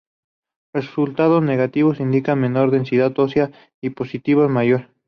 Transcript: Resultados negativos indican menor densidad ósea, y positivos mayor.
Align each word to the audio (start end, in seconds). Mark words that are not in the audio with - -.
Resultados 0.73 1.43
negativos 1.43 1.99
indican 1.99 2.39
menor 2.39 2.71
densidad 2.71 3.13
ósea, 3.19 3.51
y 3.83 3.91
positivos 3.91 4.49
mayor. 4.49 4.89